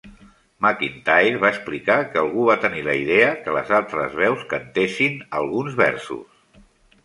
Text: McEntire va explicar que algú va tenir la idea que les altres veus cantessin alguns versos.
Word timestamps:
McEntire 0.65 1.41
va 1.43 1.51
explicar 1.55 1.97
que 2.15 2.19
algú 2.23 2.47
va 2.49 2.57
tenir 2.65 2.83
la 2.89 2.97
idea 3.03 3.29
que 3.45 3.55
les 3.59 3.71
altres 3.83 4.19
veus 4.25 4.49
cantessin 4.57 5.23
alguns 5.45 5.81
versos. 5.87 6.45